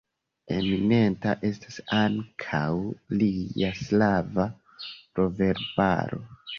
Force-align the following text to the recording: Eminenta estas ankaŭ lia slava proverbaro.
Eminenta 0.53 1.33
estas 1.49 1.77
ankaŭ 1.99 2.63
lia 3.21 3.73
slava 3.85 4.51
proverbaro. 4.85 6.25